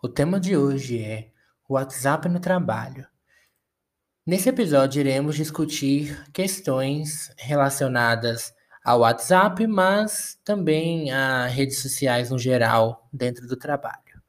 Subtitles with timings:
[0.00, 1.32] O tema de hoje é
[1.68, 3.04] o WhatsApp no trabalho.
[4.24, 8.54] Nesse episódio, iremos discutir questões relacionadas
[8.84, 14.22] ao WhatsApp, mas também a redes sociais no geral dentro do trabalho.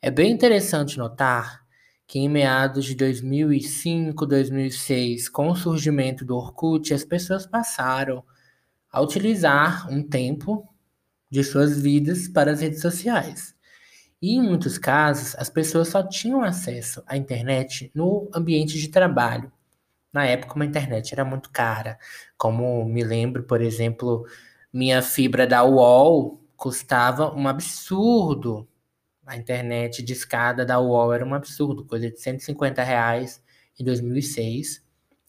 [0.00, 1.66] É bem interessante notar
[2.06, 8.22] que em meados de 2005, 2006, com o surgimento do Orkut, as pessoas passaram
[8.88, 10.72] a utilizar um tempo
[11.28, 13.57] de suas vidas para as redes sociais.
[14.20, 19.52] E em muitos casos, as pessoas só tinham acesso à internet no ambiente de trabalho.
[20.12, 21.98] Na época, uma internet era muito cara.
[22.36, 24.26] Como me lembro, por exemplo,
[24.72, 28.68] minha fibra da UOL custava um absurdo.
[29.26, 33.42] A internet de escada da UOL era um absurdo, coisa de 150 reais
[33.78, 34.84] em 2006.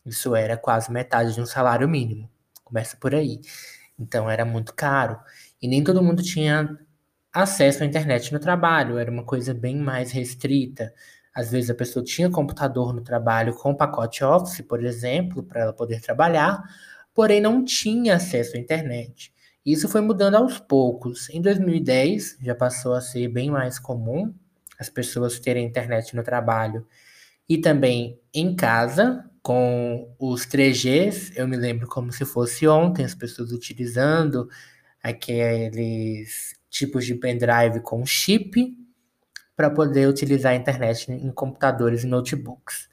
[0.06, 2.30] Isso era quase metade de um salário mínimo.
[2.64, 3.42] Começa por aí.
[4.00, 5.20] Então era muito caro.
[5.62, 6.80] E nem todo mundo tinha
[7.34, 10.94] acesso à internet no trabalho, era uma coisa bem mais restrita.
[11.34, 15.74] Às vezes a pessoa tinha computador no trabalho com pacote Office, por exemplo, para ela
[15.74, 16.64] poder trabalhar,
[17.14, 19.34] porém não tinha acesso à internet.
[19.66, 21.30] Isso foi mudando aos poucos.
[21.30, 24.34] Em 2010 já passou a ser bem mais comum
[24.80, 26.88] as pessoas terem internet no trabalho
[27.48, 33.16] e também em casa, com os 3Gs, eu me lembro como se fosse ontem, as
[33.16, 34.48] pessoas utilizando
[35.04, 38.78] aqueles tipos de pendrive com chip
[39.56, 42.88] para poder utilizar a internet em computadores e notebooks.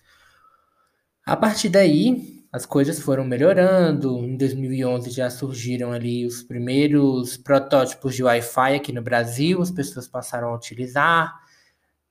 [1.24, 4.24] A partir daí, as coisas foram melhorando.
[4.24, 10.08] Em 2011 já surgiram ali os primeiros protótipos de Wi-Fi aqui no Brasil, as pessoas
[10.08, 11.34] passaram a utilizar.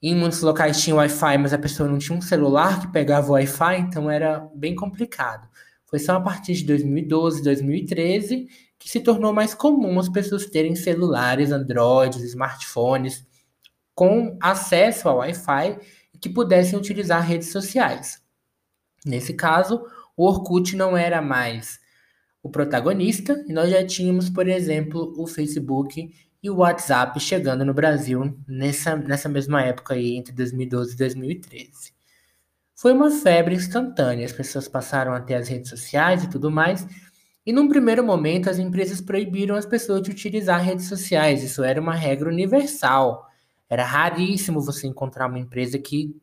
[0.02, 3.80] Em muitos locais tinha Wi-Fi, mas a pessoa não tinha um celular que pegava Wi-Fi,
[3.80, 5.48] então era bem complicado.
[5.86, 8.48] Foi só a partir de 2012, 2013
[8.86, 13.26] que se tornou mais comum as pessoas terem celulares, Androids, smartphones
[13.96, 15.80] com acesso ao Wi-Fi
[16.14, 18.22] e que pudessem utilizar redes sociais.
[19.04, 19.84] Nesse caso,
[20.16, 21.80] o Orkut não era mais
[22.44, 26.14] o protagonista e nós já tínhamos, por exemplo, o Facebook
[26.44, 31.92] e o WhatsApp chegando no Brasil nessa, nessa mesma época aí, entre 2012 e 2013.
[32.76, 36.86] Foi uma febre instantânea, as pessoas passaram a ter as redes sociais e tudo mais,
[37.46, 41.44] e num primeiro momento, as empresas proibiram as pessoas de utilizar redes sociais.
[41.44, 43.28] Isso era uma regra universal.
[43.70, 46.16] Era raríssimo você encontrar uma empresa que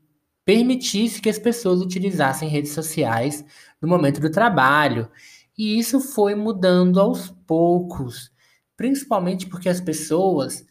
[0.44, 3.44] permitisse que as pessoas utilizassem redes sociais
[3.80, 5.08] no momento do trabalho.
[5.56, 8.32] E isso foi mudando aos poucos,
[8.76, 10.66] principalmente porque as pessoas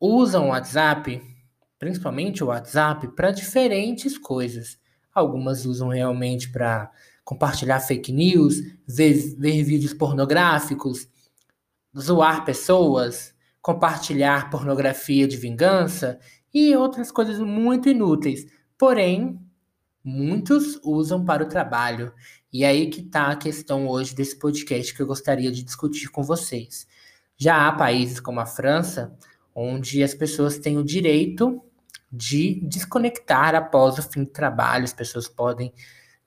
[0.00, 1.20] usam o WhatsApp,
[1.78, 4.78] principalmente o WhatsApp, para diferentes coisas.
[5.12, 6.90] Algumas usam realmente para
[7.26, 11.08] compartilhar fake news, ver, ver vídeos pornográficos,
[11.98, 16.20] zoar pessoas, compartilhar pornografia de vingança
[16.54, 18.46] e outras coisas muito inúteis.
[18.78, 19.40] Porém,
[20.04, 22.12] muitos usam para o trabalho.
[22.52, 26.22] E aí que está a questão hoje desse podcast que eu gostaria de discutir com
[26.22, 26.86] vocês.
[27.36, 29.18] Já há países como a França,
[29.52, 31.60] onde as pessoas têm o direito
[32.10, 35.72] de desconectar após o fim do trabalho, as pessoas podem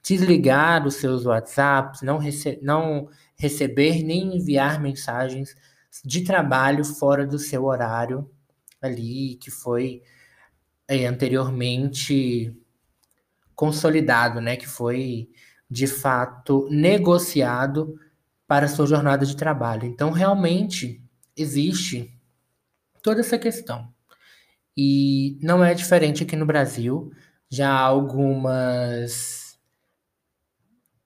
[0.02, 5.56] desligar os seus WhatsApps, não, rece não receber nem enviar mensagens
[6.04, 8.30] de trabalho fora do seu horário
[8.82, 10.02] ali, que foi
[10.88, 12.56] é, anteriormente
[13.56, 14.56] consolidado, né?
[14.56, 15.30] Que foi
[15.70, 17.96] de fato negociado
[18.48, 19.86] para a sua jornada de trabalho.
[19.86, 21.04] Então, realmente
[21.36, 22.12] existe
[23.04, 23.88] toda essa questão.
[24.76, 27.12] E não é diferente aqui no Brasil.
[27.50, 29.39] Já há algumas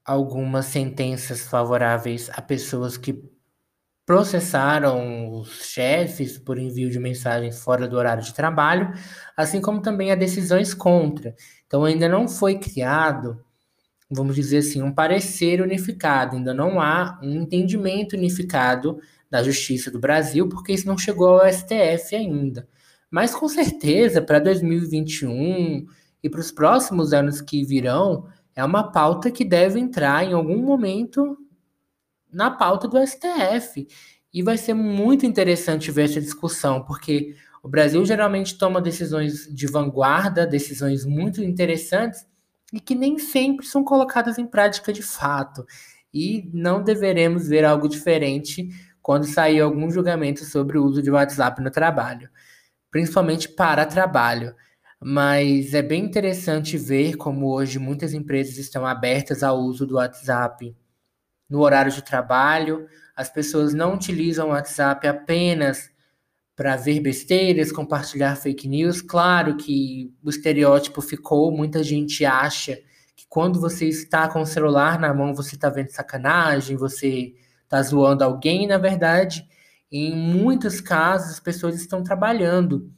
[0.05, 3.23] algumas sentenças favoráveis a pessoas que
[4.05, 8.91] processaram os chefes por envio de mensagens fora do horário de trabalho,
[9.35, 11.33] assim como também há decisões contra.
[11.65, 13.41] Então ainda não foi criado,
[14.11, 18.99] vamos dizer assim, um parecer unificado, ainda não há um entendimento unificado
[19.29, 22.67] da Justiça do Brasil, porque isso não chegou ao STF ainda.
[23.09, 25.85] Mas com certeza, para 2021
[26.21, 30.61] e para os próximos anos que virão, é uma pauta que deve entrar em algum
[30.61, 31.37] momento
[32.31, 33.87] na pauta do STF.
[34.33, 39.67] E vai ser muito interessante ver essa discussão, porque o Brasil geralmente toma decisões de
[39.67, 42.25] vanguarda, decisões muito interessantes
[42.73, 45.65] e que nem sempre são colocadas em prática de fato.
[46.11, 48.69] E não deveremos ver algo diferente
[49.01, 52.29] quando sair algum julgamento sobre o uso de WhatsApp no trabalho,
[52.89, 54.55] principalmente para trabalho.
[55.05, 60.75] Mas é bem interessante ver como hoje muitas empresas estão abertas ao uso do WhatsApp
[61.49, 62.87] no horário de trabalho.
[63.15, 65.91] As pessoas não utilizam o WhatsApp apenas
[66.55, 69.01] para ver besteiras, compartilhar fake news.
[69.01, 72.77] Claro que o estereótipo ficou, muita gente acha
[73.15, 77.33] que quando você está com o celular na mão, você está vendo sacanagem, você
[77.63, 79.45] está zoando alguém, na verdade,
[79.91, 82.91] em muitos casos as pessoas estão trabalhando.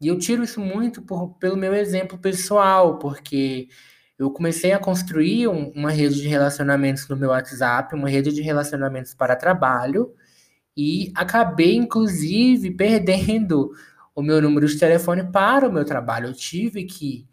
[0.00, 3.68] E eu tiro isso muito por, pelo meu exemplo pessoal, porque
[4.18, 8.40] eu comecei a construir um, uma rede de relacionamentos no meu WhatsApp, uma rede de
[8.40, 10.14] relacionamentos para trabalho,
[10.76, 13.72] e acabei, inclusive, perdendo
[14.14, 16.28] o meu número de telefone para o meu trabalho.
[16.28, 17.28] Eu tive que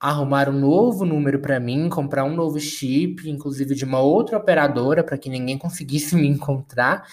[0.00, 5.04] arrumar um novo número para mim, comprar um novo chip, inclusive de uma outra operadora,
[5.04, 7.06] para que ninguém conseguisse me encontrar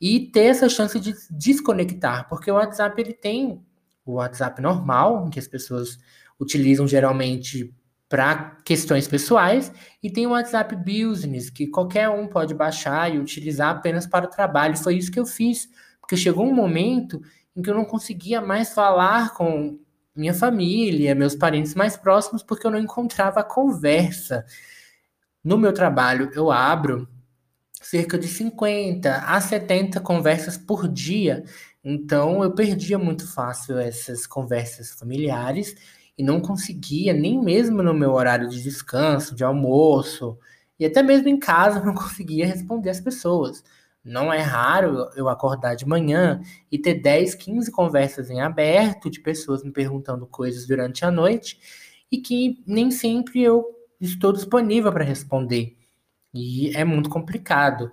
[0.00, 3.64] e ter essa chance de desconectar, porque o WhatsApp ele tem
[4.04, 5.98] o WhatsApp normal, que as pessoas
[6.38, 7.74] utilizam geralmente
[8.08, 9.72] para questões pessoais,
[10.02, 14.30] e tem o WhatsApp Business, que qualquer um pode baixar e utilizar apenas para o
[14.30, 14.76] trabalho.
[14.76, 15.68] Foi isso que eu fiz,
[16.00, 17.20] porque chegou um momento
[17.56, 19.78] em que eu não conseguia mais falar com
[20.14, 24.44] minha família, meus parentes mais próximos, porque eu não encontrava conversa.
[25.42, 27.08] No meu trabalho, eu abro
[27.84, 31.44] cerca de 50 a 70 conversas por dia.
[31.84, 35.76] Então, eu perdia muito fácil essas conversas familiares
[36.16, 40.38] e não conseguia, nem mesmo no meu horário de descanso, de almoço,
[40.78, 43.62] e até mesmo em casa, não conseguia responder as pessoas.
[44.02, 46.40] Não é raro eu acordar de manhã
[46.70, 51.58] e ter 10, 15 conversas em aberto de pessoas me perguntando coisas durante a noite
[52.10, 53.64] e que nem sempre eu
[54.00, 55.83] estou disponível para responder.
[56.34, 57.92] E é muito complicado.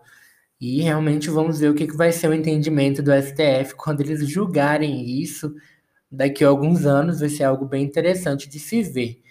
[0.59, 5.21] E realmente vamos ver o que vai ser o entendimento do STF quando eles julgarem
[5.21, 5.53] isso
[6.11, 9.21] daqui a alguns anos vai ser algo bem interessante de se ver.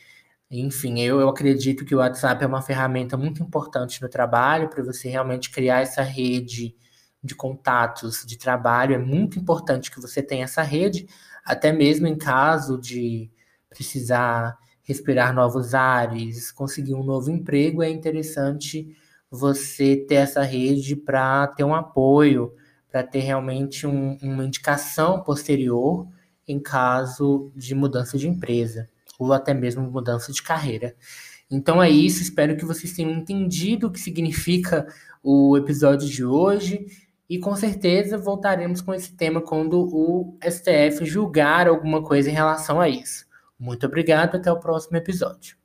[0.50, 4.82] Enfim, eu, eu acredito que o WhatsApp é uma ferramenta muito importante no trabalho para
[4.82, 6.74] você realmente criar essa rede
[7.22, 8.94] de contatos de trabalho.
[8.94, 11.06] É muito importante que você tenha essa rede,
[11.44, 13.30] até mesmo em caso de
[13.68, 14.58] precisar
[14.90, 18.96] respirar novos ares, conseguir um novo emprego, é interessante
[19.30, 22.52] você ter essa rede para ter um apoio,
[22.90, 26.08] para ter realmente um, uma indicação posterior
[26.46, 30.96] em caso de mudança de empresa ou até mesmo mudança de carreira.
[31.48, 34.88] Então é isso, espero que vocês tenham entendido o que significa
[35.22, 36.84] o episódio de hoje
[37.28, 42.80] e com certeza voltaremos com esse tema quando o STF julgar alguma coisa em relação
[42.80, 43.29] a isso.
[43.60, 45.56] Muito obrigado, até o próximo episódio.